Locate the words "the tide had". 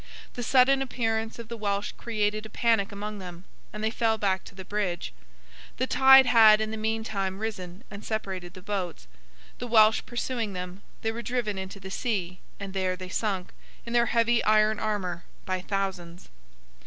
5.77-6.59